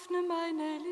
öffne 0.00 0.22
meine 0.22 0.78
Lippen, 0.78 0.89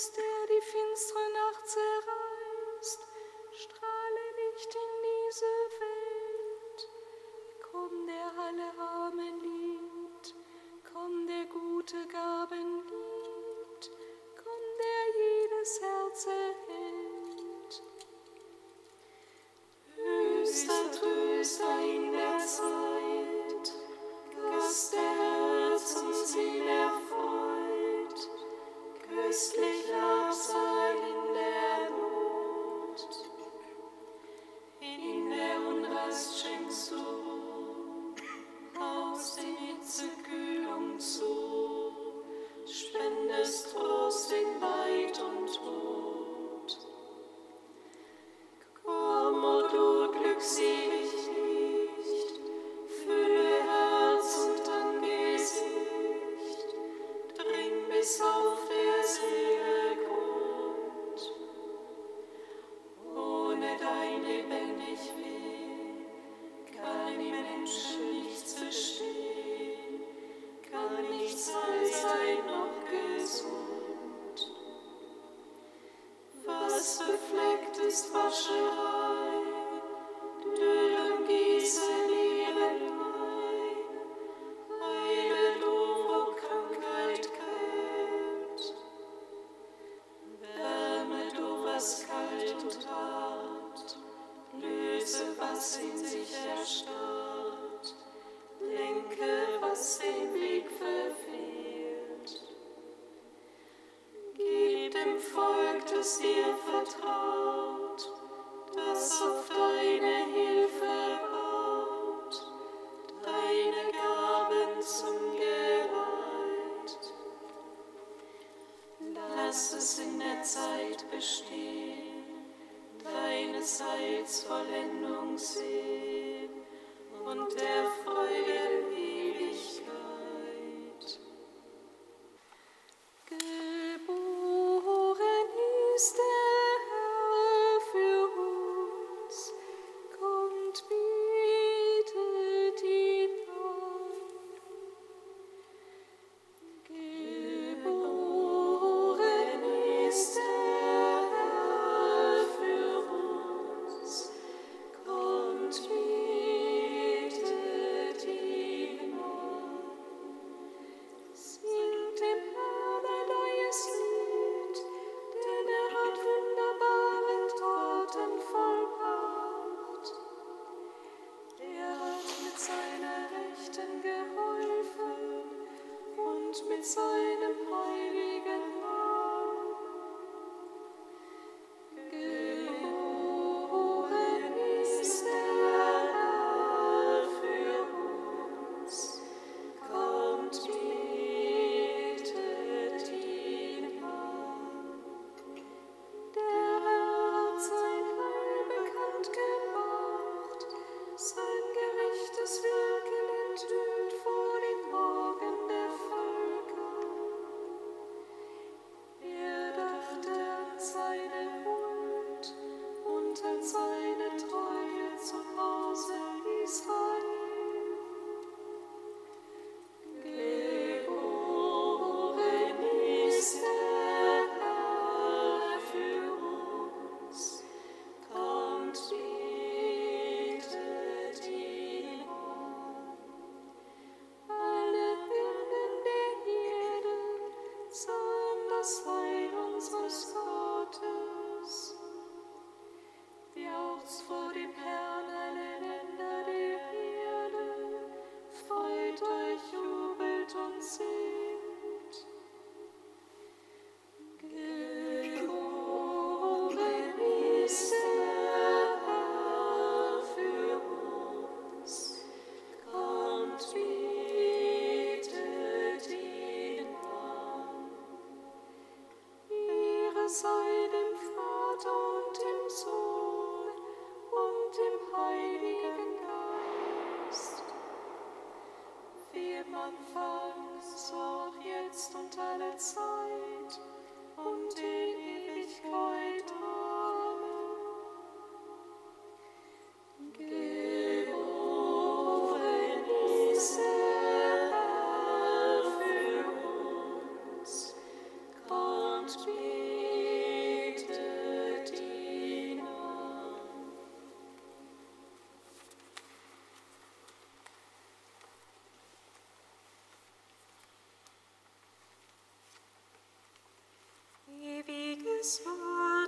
Geist, 0.00 0.29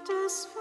Psalm 0.05 0.27
1. 0.27 0.52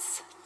Psalm 0.00 0.39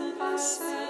and 0.00 0.18
blessed. 0.18 0.89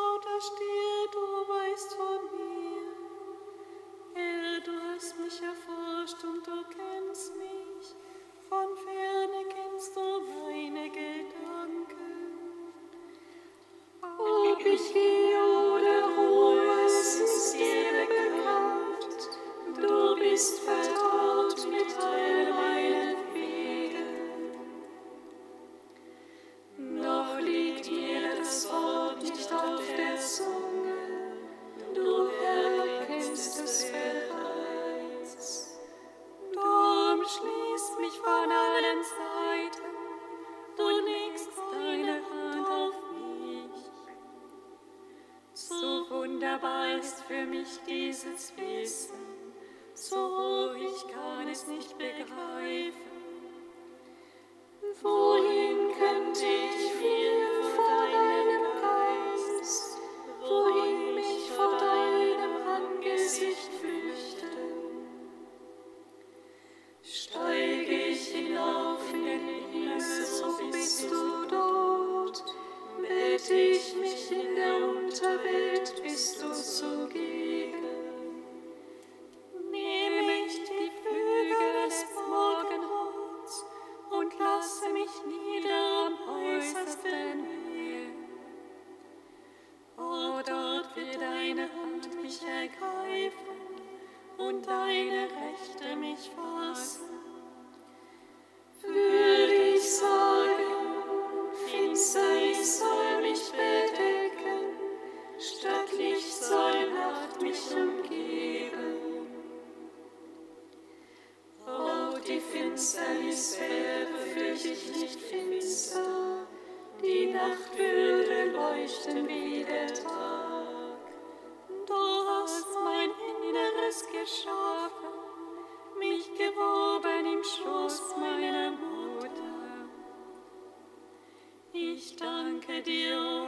Ich 131.93 132.15
danke 132.15 132.81
dir, 132.81 133.17
O 133.17 133.47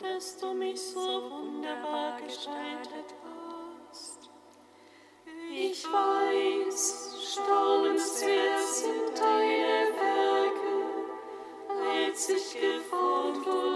Herr, 0.00 0.16
dass 0.16 0.36
du 0.36 0.52
mich 0.52 0.80
so 0.80 1.30
wunderbar 1.30 2.20
gestaltet 2.20 3.14
hast. 3.22 4.30
Ich 5.52 5.84
weiß, 5.84 7.34
staunenswert 7.34 8.60
sind 8.62 9.16
deine 9.16 9.94
Werke, 9.96 10.74
als 12.08 12.28
ich 12.30 12.60
geformt 12.60 13.46
wurde. 13.46 13.73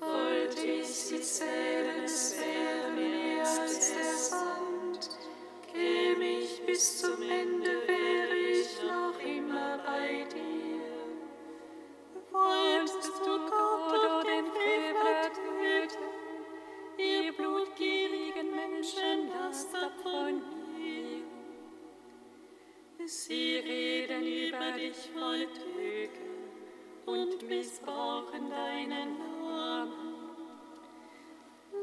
Wollte 0.00 0.66
ich 0.66 0.86
sie 0.86 1.20
zählen, 1.20 2.04
es 2.04 2.36
wäre 2.38 2.90
mehr 2.92 3.40
als 3.40 4.30
Sand, 4.30 5.10
käme 5.72 6.40
ich 6.40 6.64
bis 6.66 7.00
zum 7.00 7.22
Ende, 7.22 7.86
wäre 7.86 8.36
ich 8.36 8.82
noch 8.82 9.18
immer 9.20 9.78
bei 9.78 10.24
dir. 10.32 10.80
Wolltest 12.30 13.20
du 13.24 13.38
Gott 13.48 14.10
und 14.10 14.26
den 14.26 14.46
Frevler 14.46 15.32
töten, 15.32 16.04
ihr 16.98 17.32
blutgierigen 17.32 18.54
Menschen, 18.54 19.30
lasst 19.32 19.74
ab 19.74 19.92
von 20.02 20.36
mir. 20.36 21.22
Sie 23.06 23.56
reden 23.56 24.22
über 24.22 24.72
dich 24.78 25.10
voll 25.12 25.46
Tücke 25.52 26.34
und 27.06 27.48
missbrauchen 27.48 28.50
deinen 28.50 29.18
Namen. 29.18 29.33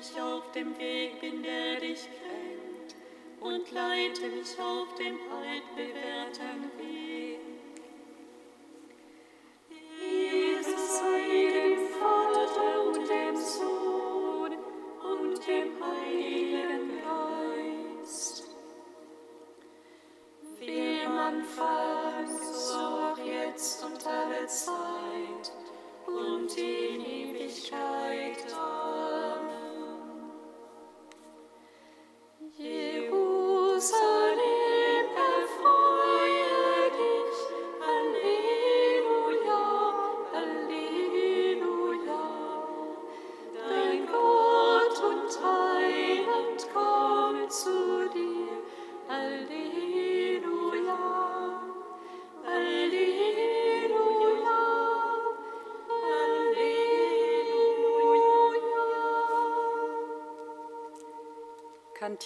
ob 0.00 0.16
ich 0.16 0.20
auf 0.20 0.52
dem 0.52 0.78
Weg 0.78 1.20
bin, 1.20 1.42
der 1.42 1.80
dich 1.80 2.08
kränkt, 2.20 2.94
und 3.40 3.70
leite 3.70 4.28
mich 4.28 4.58
auf 4.58 4.94
dem 4.94 5.18
altbewährten 5.30 6.70
Weg. 6.78 7.40
Jesus 10.00 10.98
sei 10.98 11.52
dem 11.52 11.88
Vater 11.98 12.82
und 12.86 13.08
dem 13.08 13.36
Sohn 13.36 14.52
und 15.02 15.46
dem 15.46 15.72
Heiligen 15.84 17.00
Geist. 18.02 18.44
Will 20.58 21.08
man 21.08 21.44
fallen, 21.44 22.28
so 22.28 22.74
auch 22.74 23.18
jetzt 23.18 23.84
und 23.84 24.06
alle 24.06 24.46
Zeit 24.46 24.99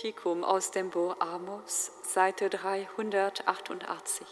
Kantikum 0.04 0.44
aus 0.44 0.70
dem 0.70 0.90
Buch 0.90 1.16
Amos, 1.18 1.90
Seite 2.02 2.50
388. 2.50 4.26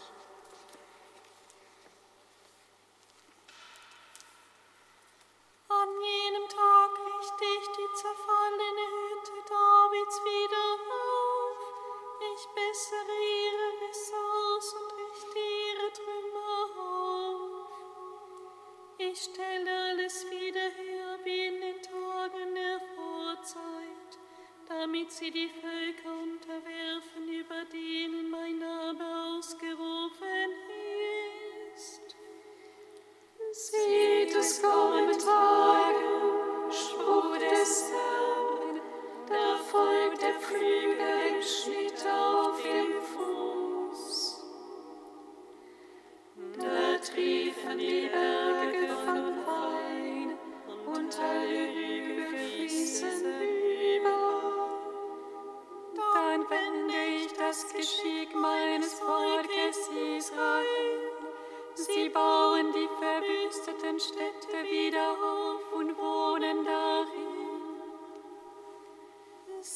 damit 25.13 25.19
sie 25.19 25.31
die 25.31 25.51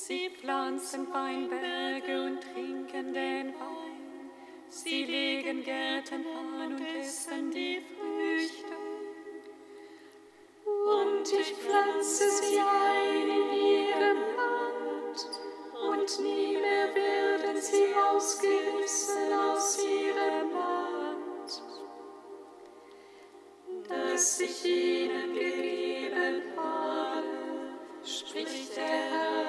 Sie 0.09 0.31
pflanzen 0.31 1.13
Weinberge 1.13 2.27
und 2.27 2.41
trinken 2.41 3.13
den 3.13 3.49
Wein. 3.55 4.31
Sie 4.69 5.03
legen 5.03 5.65
Gärten 5.65 6.25
an 6.29 6.71
und 6.71 6.81
essen 7.01 7.51
die 7.51 7.81
Früchte. 7.81 8.77
Und 10.65 11.27
ich 11.41 11.53
pflanze 11.55 12.31
sie 12.31 12.61
ein 12.61 13.31
in 13.31 13.53
ihrem 13.53 14.21
Land, 14.37 15.27
und 15.91 16.21
nie 16.21 16.57
mehr 16.57 16.95
werden 16.95 17.61
sie 17.61 17.93
ausgerissen 17.93 19.33
aus 19.33 19.85
ihrem 19.85 20.53
Land, 20.53 21.63
das 23.89 24.39
ich 24.39 24.65
ihnen 24.65 25.35
gegeben 25.35 26.43
habe, 26.57 27.25
spricht 28.05 28.77
der 28.77 28.85
Herr 28.85 29.46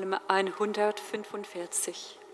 Psalm 0.00 0.18
145. 0.28 2.29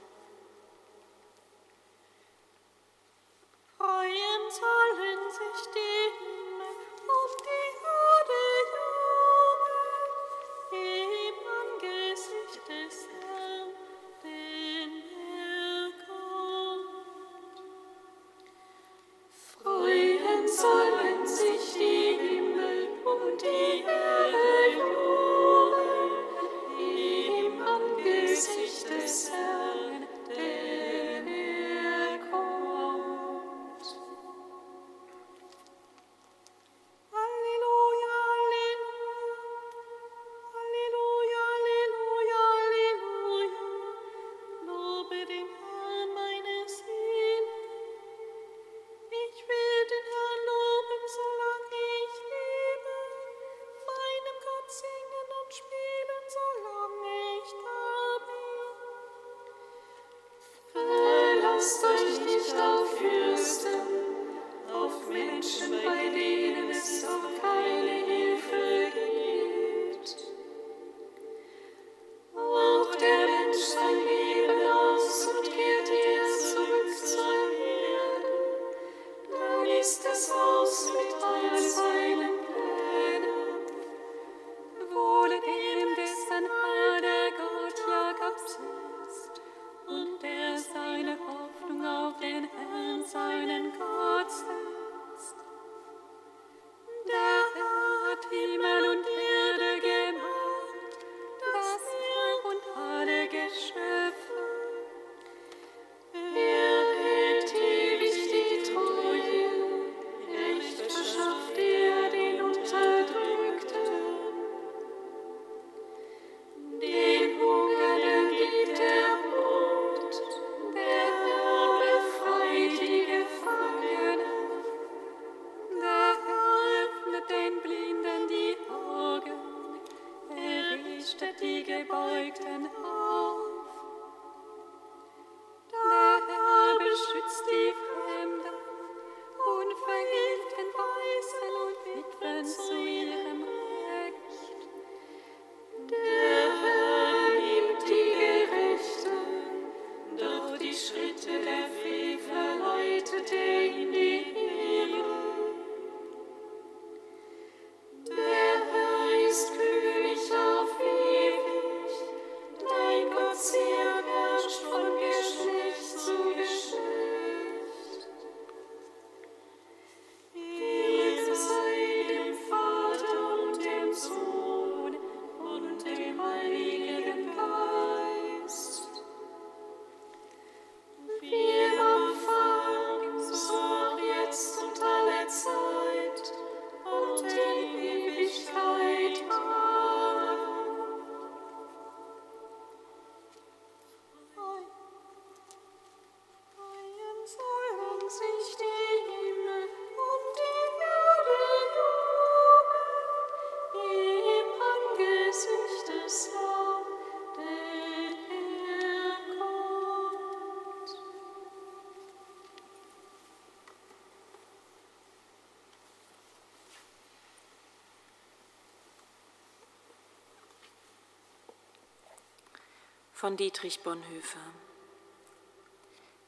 von 223.17 223.39
Dietrich 223.39 223.81
Bonhoeffer. 223.81 224.53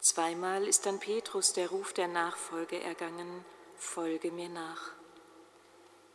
Zweimal 0.01 0.67
ist 0.67 0.87
an 0.87 0.99
Petrus 0.99 1.53
der 1.53 1.69
Ruf 1.69 1.93
der 1.93 2.09
Nachfolge 2.09 2.83
ergangen, 2.83 3.45
folge 3.77 4.33
mir 4.33 4.49
nach. 4.49 4.93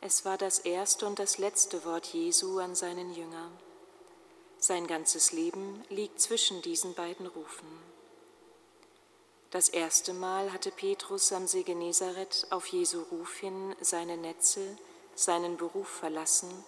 Es 0.01 0.25
war 0.25 0.35
das 0.35 0.57
erste 0.57 1.05
und 1.05 1.19
das 1.19 1.37
letzte 1.37 1.85
Wort 1.85 2.07
Jesu 2.07 2.57
an 2.57 2.73
seinen 2.73 3.13
Jünger. 3.13 3.51
Sein 4.57 4.87
ganzes 4.87 5.31
Leben 5.31 5.83
liegt 5.89 6.19
zwischen 6.19 6.63
diesen 6.63 6.95
beiden 6.95 7.27
Rufen. 7.27 7.67
Das 9.51 9.69
erste 9.69 10.11
Mal 10.13 10.51
hatte 10.51 10.71
Petrus 10.71 11.31
am 11.33 11.45
See 11.45 11.61
Genezareth 11.61 12.47
auf 12.49 12.65
Jesu 12.65 13.03
Ruf 13.11 13.35
hin 13.35 13.75
seine 13.79 14.17
Netze, 14.17 14.75
seinen 15.13 15.55
Beruf 15.55 15.87
verlassen 15.87 16.65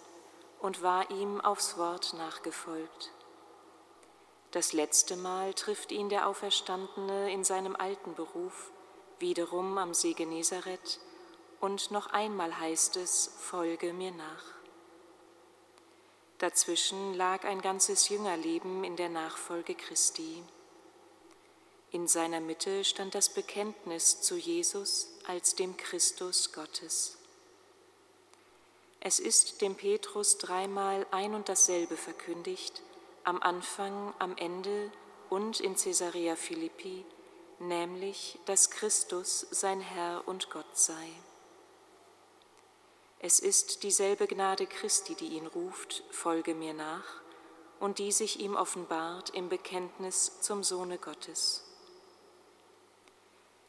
und 0.60 0.80
war 0.80 1.10
ihm 1.10 1.40
aufs 1.40 1.76
Wort 1.76 2.14
nachgefolgt. 2.14 3.10
Das 4.56 4.72
letzte 4.72 5.16
Mal 5.16 5.52
trifft 5.52 5.92
ihn 5.92 6.08
der 6.08 6.26
Auferstandene 6.26 7.30
in 7.30 7.44
seinem 7.44 7.76
alten 7.76 8.14
Beruf, 8.14 8.70
wiederum 9.18 9.76
am 9.76 9.92
See 9.92 10.14
Genezareth, 10.14 10.98
und 11.60 11.90
noch 11.90 12.06
einmal 12.06 12.58
heißt 12.58 12.96
es, 12.96 13.32
folge 13.38 13.92
mir 13.92 14.12
nach. 14.12 14.44
Dazwischen 16.38 17.12
lag 17.12 17.44
ein 17.44 17.60
ganzes 17.60 18.08
Jüngerleben 18.08 18.82
in 18.82 18.96
der 18.96 19.10
Nachfolge 19.10 19.74
Christi. 19.74 20.42
In 21.90 22.08
seiner 22.08 22.40
Mitte 22.40 22.82
stand 22.84 23.14
das 23.14 23.28
Bekenntnis 23.28 24.22
zu 24.22 24.36
Jesus 24.36 25.10
als 25.26 25.54
dem 25.54 25.76
Christus 25.76 26.54
Gottes. 26.54 27.18
Es 29.00 29.18
ist 29.18 29.60
dem 29.60 29.74
Petrus 29.74 30.38
dreimal 30.38 31.06
ein 31.10 31.34
und 31.34 31.50
dasselbe 31.50 31.98
verkündigt, 31.98 32.80
am 33.26 33.42
Anfang, 33.42 34.14
am 34.20 34.36
Ende 34.36 34.92
und 35.30 35.58
in 35.58 35.74
Caesarea 35.74 36.36
Philippi, 36.36 37.04
nämlich, 37.58 38.38
dass 38.44 38.70
Christus 38.70 39.46
sein 39.50 39.80
Herr 39.80 40.22
und 40.26 40.48
Gott 40.50 40.78
sei. 40.78 41.08
Es 43.18 43.40
ist 43.40 43.82
dieselbe 43.82 44.28
Gnade 44.28 44.66
Christi, 44.66 45.16
die 45.16 45.36
ihn 45.36 45.48
ruft, 45.48 46.04
folge 46.12 46.54
mir 46.54 46.72
nach, 46.72 47.20
und 47.80 47.98
die 47.98 48.12
sich 48.12 48.38
ihm 48.38 48.54
offenbart 48.54 49.30
im 49.30 49.48
Bekenntnis 49.48 50.40
zum 50.40 50.62
Sohne 50.62 50.96
Gottes. 50.96 51.64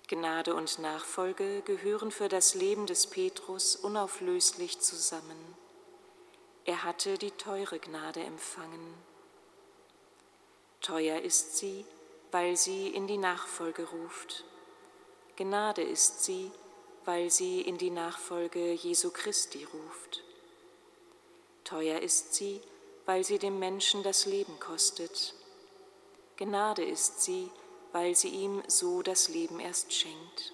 Gnade 0.07 0.53
und 0.53 0.77
Nachfolge 0.77 1.63
gehören 1.63 2.11
für 2.11 2.29
das 2.29 2.53
Leben 2.53 2.85
des 2.85 3.07
Petrus 3.07 3.75
unauflöslich 3.75 4.79
zusammen. 4.79 5.57
Er 6.63 6.83
hatte 6.83 7.17
die 7.17 7.31
teure 7.31 7.79
Gnade 7.79 8.19
empfangen. 8.19 9.06
Teuer 10.81 11.21
ist 11.21 11.57
sie, 11.57 11.85
weil 12.31 12.55
sie 12.55 12.89
in 12.89 13.07
die 13.07 13.17
Nachfolge 13.17 13.87
ruft. 13.89 14.45
Gnade 15.35 15.81
ist 15.81 16.23
sie, 16.23 16.51
weil 17.05 17.29
sie 17.29 17.61
in 17.61 17.77
die 17.77 17.89
Nachfolge 17.89 18.73
Jesu 18.73 19.11
Christi 19.11 19.63
ruft. 19.65 20.23
Teuer 21.63 21.99
ist 21.99 22.33
sie, 22.33 22.61
weil 23.05 23.23
sie 23.23 23.39
dem 23.39 23.59
Menschen 23.59 24.03
das 24.03 24.25
Leben 24.25 24.59
kostet. 24.59 25.33
Gnade 26.37 26.83
ist 26.83 27.21
sie, 27.21 27.49
weil 27.91 28.15
sie 28.15 28.29
ihm 28.29 28.61
so 28.67 29.01
das 29.01 29.29
Leben 29.29 29.59
erst 29.59 29.93
schenkt. 29.93 30.53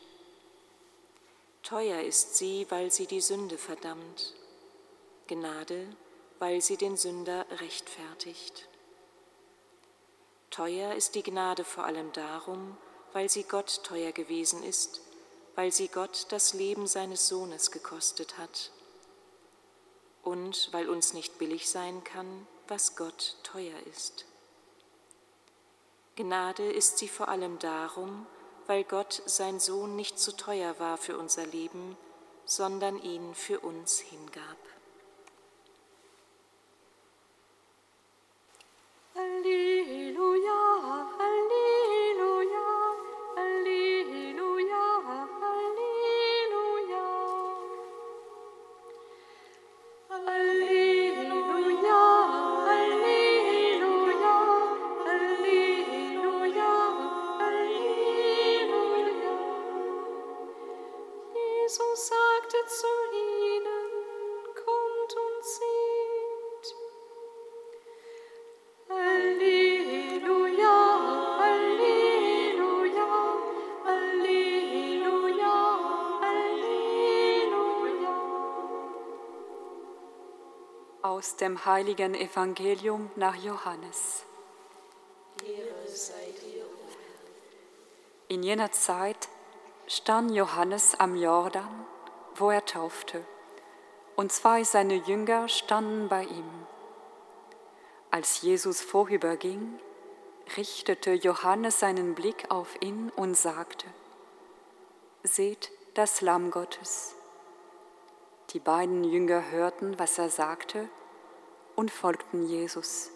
Teuer 1.64 2.02
ist 2.02 2.36
sie, 2.36 2.66
weil 2.70 2.92
sie 2.92 3.08
die 3.08 3.22
Sünde 3.22 3.58
verdammt. 3.58 4.34
Gnade, 5.28 5.88
weil 6.40 6.62
sie 6.62 6.78
den 6.78 6.98
Sünder 6.98 7.46
rechtfertigt. 7.62 8.68
Teuer 10.54 10.94
ist 10.94 11.16
die 11.16 11.24
Gnade 11.24 11.64
vor 11.64 11.84
allem 11.84 12.12
darum, 12.12 12.78
weil 13.12 13.28
sie 13.28 13.42
Gott 13.42 13.84
teuer 13.84 14.12
gewesen 14.12 14.62
ist, 14.62 15.02
weil 15.56 15.72
sie 15.72 15.88
Gott 15.88 16.28
das 16.30 16.54
Leben 16.54 16.86
seines 16.86 17.28
Sohnes 17.28 17.72
gekostet 17.72 18.38
hat 18.38 18.70
und 20.22 20.70
weil 20.72 20.90
uns 20.90 21.14
nicht 21.14 21.40
billig 21.40 21.72
sein 21.72 22.04
kann, 22.04 22.46
was 22.68 22.96
Gott 22.96 23.38
teuer 23.42 23.80
ist. 23.92 24.26
Gnade 26.18 26.72
ist 26.72 27.00
sie 27.00 27.08
vor 27.08 27.30
allem 27.30 27.58
darum, 27.58 28.28
weil 28.68 28.84
Gott 28.84 29.24
sein 29.26 29.60
Sohn 29.60 29.96
nicht 29.96 30.20
zu 30.20 30.38
teuer 30.38 30.78
war 30.78 31.00
für 31.00 31.18
unser 31.18 31.48
Leben, 31.48 31.98
sondern 32.46 33.02
ihn 33.02 33.34
für 33.34 33.60
uns 33.60 33.98
hingab. 33.98 34.58
Aus 81.14 81.36
dem 81.36 81.64
heiligen 81.64 82.16
Evangelium 82.16 83.12
nach 83.16 83.36
Johannes. 83.36 84.24
In 88.30 88.42
jener 88.42 88.72
Zeit 88.72 89.30
stand 89.86 90.32
Johannes 90.32 90.96
am 91.00 91.16
Jordan, 91.16 91.86
wo 92.34 92.50
er 92.50 92.66
taufte, 92.66 93.24
und 94.16 94.32
zwei 94.32 94.64
seine 94.64 94.96
Jünger 94.96 95.50
standen 95.50 96.10
bei 96.10 96.24
ihm. 96.24 96.50
Als 98.10 98.42
Jesus 98.42 98.82
vorüberging, 98.82 99.80
richtete 100.58 101.12
Johannes 101.12 101.80
seinen 101.80 102.16
Blick 102.16 102.50
auf 102.50 102.82
ihn 102.82 103.12
und 103.16 103.38
sagte, 103.38 103.86
Seht 105.22 105.72
das 105.94 106.22
Lamm 106.22 106.50
Gottes. 106.50 107.14
Die 108.50 108.60
beiden 108.60 109.04
Jünger 109.04 109.52
hörten, 109.52 110.00
was 110.00 110.18
er 110.18 110.32
sagte, 110.32 110.90
und 111.76 111.92
folgten 111.92 112.46
Jesus. 112.48 113.10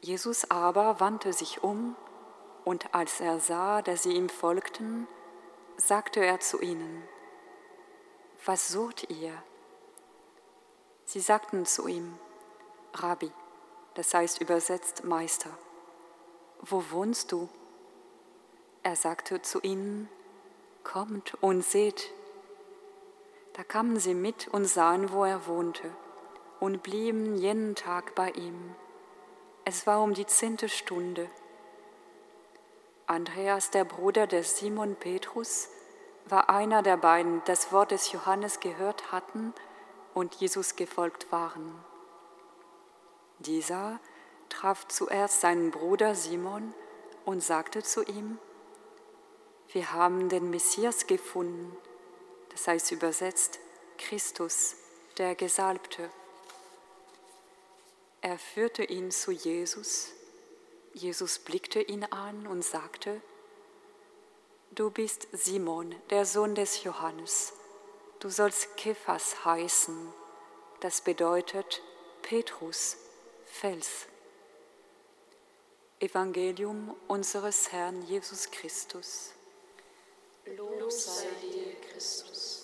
Jesus 0.00 0.50
aber 0.50 1.00
wandte 1.00 1.32
sich 1.32 1.62
um, 1.62 1.96
und 2.64 2.94
als 2.94 3.20
er 3.20 3.40
sah, 3.40 3.82
dass 3.82 4.02
sie 4.02 4.12
ihm 4.12 4.28
folgten, 4.28 5.06
sagte 5.76 6.24
er 6.24 6.40
zu 6.40 6.60
ihnen, 6.60 7.02
Was 8.44 8.68
sucht 8.68 9.10
ihr? 9.10 9.32
Sie 11.04 11.20
sagten 11.20 11.66
zu 11.66 11.86
ihm, 11.86 12.18
Rabbi, 12.94 13.30
das 13.94 14.14
heißt 14.14 14.40
übersetzt 14.40 15.04
Meister, 15.04 15.50
wo 16.60 16.82
wohnst 16.90 17.32
du? 17.32 17.48
Er 18.82 18.96
sagte 18.96 19.42
zu 19.42 19.60
ihnen, 19.60 20.08
Kommt 20.82 21.42
und 21.42 21.64
seht. 21.64 22.12
Da 23.54 23.64
kamen 23.64 23.98
sie 23.98 24.12
mit 24.12 24.48
und 24.48 24.66
sahen, 24.66 25.12
wo 25.12 25.24
er 25.24 25.46
wohnte, 25.46 25.90
und 26.60 26.82
blieben 26.82 27.36
jenen 27.36 27.74
Tag 27.74 28.14
bei 28.14 28.30
ihm. 28.30 28.74
Es 29.64 29.86
war 29.86 30.02
um 30.02 30.14
die 30.14 30.26
zehnte 30.26 30.68
Stunde. 30.68 31.28
Andreas, 33.06 33.70
der 33.70 33.84
Bruder 33.84 34.26
des 34.26 34.58
Simon 34.58 34.96
Petrus, 34.96 35.68
war 36.26 36.48
einer 36.48 36.82
der 36.82 36.96
beiden, 36.96 37.42
das 37.44 37.72
Wort 37.72 37.90
des 37.90 38.12
Johannes 38.12 38.60
gehört 38.60 39.12
hatten 39.12 39.52
und 40.14 40.34
Jesus 40.36 40.76
gefolgt 40.76 41.30
waren. 41.30 41.74
Dieser 43.40 44.00
traf 44.48 44.86
zuerst 44.88 45.40
seinen 45.40 45.70
Bruder 45.70 46.14
Simon 46.14 46.72
und 47.24 47.42
sagte 47.42 47.82
zu 47.82 48.02
ihm, 48.04 48.38
wir 49.68 49.92
haben 49.92 50.28
den 50.28 50.50
Messias 50.50 51.06
gefunden, 51.06 51.76
das 52.50 52.68
heißt 52.68 52.92
übersetzt 52.92 53.58
Christus, 53.98 54.76
der 55.18 55.34
Gesalbte. 55.34 56.10
Er 58.24 58.38
führte 58.38 58.82
ihn 58.82 59.10
zu 59.10 59.32
Jesus. 59.32 60.12
Jesus 60.94 61.38
blickte 61.38 61.82
ihn 61.82 62.04
an 62.04 62.46
und 62.46 62.64
sagte, 62.64 63.20
Du 64.70 64.88
bist 64.88 65.28
Simon, 65.32 65.94
der 66.08 66.24
Sohn 66.24 66.54
des 66.54 66.84
Johannes. 66.84 67.52
Du 68.20 68.30
sollst 68.30 68.78
Kephas 68.78 69.44
heißen. 69.44 70.10
Das 70.80 71.02
bedeutet 71.02 71.82
Petrus, 72.22 72.96
Fels. 73.44 74.06
Evangelium 76.00 76.96
unseres 77.06 77.72
Herrn 77.72 78.00
Jesus 78.06 78.50
Christus. 78.50 79.32
Lob 80.46 80.90
sei 80.90 81.28
dir, 81.42 81.74
Christus. 81.90 82.63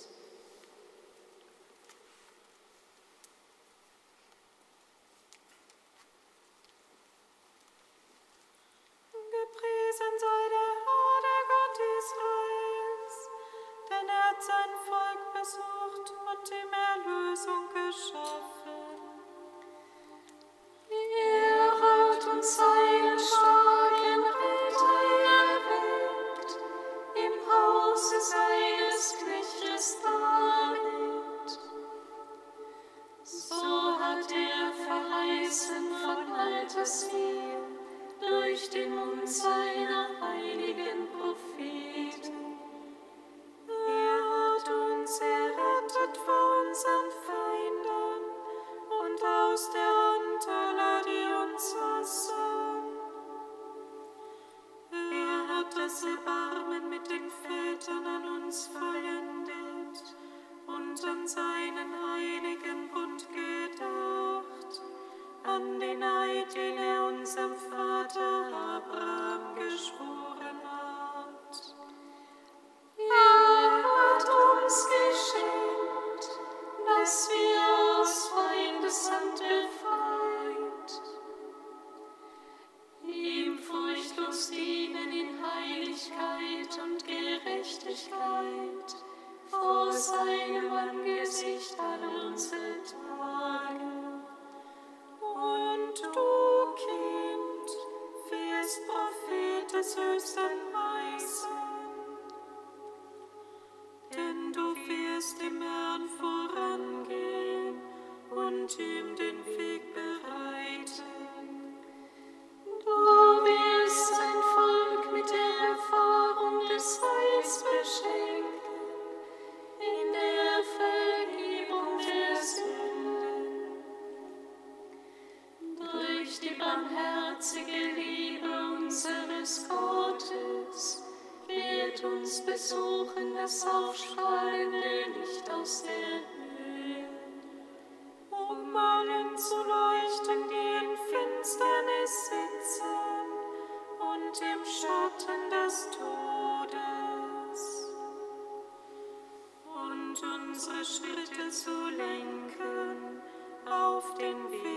Unsere 150.61 150.85
Schritte 150.85 151.51
zu 151.51 151.71
lenken 151.97 153.23
auf 153.67 154.15
den 154.15 154.51
Weg 154.51 154.70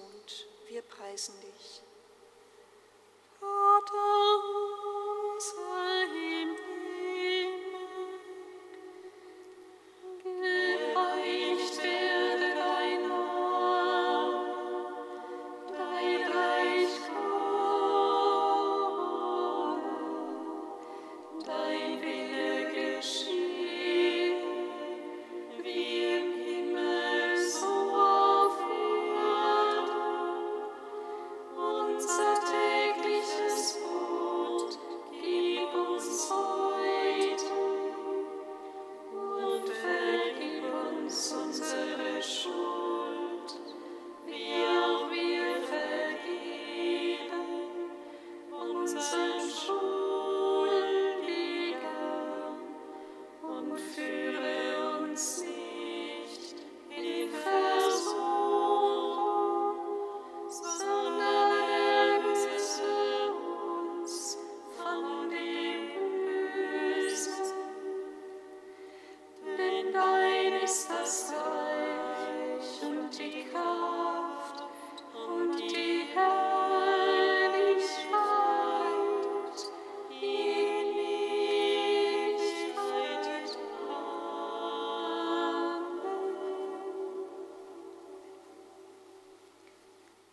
Jesus 0.00 0.46
wohnt. 0.46 0.46
Wir 0.68 0.82
preisen 0.82 1.34
dich. 1.40 1.82
Vater 3.38 4.38
unser 5.34 5.89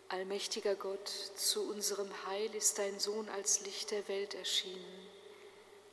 Allmächtiger 0.08 0.76
Gott, 0.76 1.08
zu 1.36 1.68
unserem 1.68 2.08
Heil 2.26 2.54
ist 2.54 2.78
dein 2.78 3.00
Sohn 3.00 3.28
als 3.28 3.62
Licht 3.62 3.90
der 3.90 4.06
Welt 4.06 4.34
erschienen. 4.34 5.08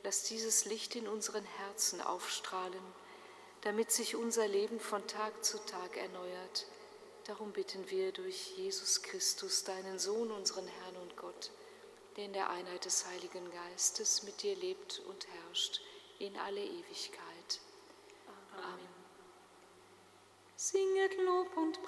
Lass 0.04 0.22
dieses 0.22 0.66
Licht 0.66 0.94
in 0.94 1.08
unseren 1.08 1.44
Herzen 1.44 2.00
aufstrahlen, 2.00 2.82
damit 3.66 3.90
sich 3.90 4.14
unser 4.14 4.46
Leben 4.46 4.78
von 4.78 5.04
Tag 5.08 5.44
zu 5.44 5.58
Tag 5.58 5.96
erneuert. 5.96 6.66
Darum 7.24 7.50
bitten 7.50 7.90
wir 7.90 8.12
durch 8.12 8.56
Jesus 8.56 9.02
Christus, 9.02 9.64
deinen 9.64 9.98
Sohn, 9.98 10.30
unseren 10.30 10.68
Herrn 10.68 10.96
und 11.02 11.16
Gott, 11.16 11.50
der 12.16 12.26
in 12.26 12.32
der 12.32 12.48
Einheit 12.48 12.84
des 12.84 13.04
Heiligen 13.08 13.50
Geistes 13.50 14.22
mit 14.22 14.40
dir 14.44 14.54
lebt 14.54 15.00
und 15.08 15.26
herrscht 15.26 15.80
in 16.20 16.36
alle 16.36 16.62
Ewigkeit. 16.62 17.60
Amen. 18.52 18.66
Amen. 18.66 18.88
Singet 20.54 21.18
Lob 21.18 21.56
und 21.56 21.82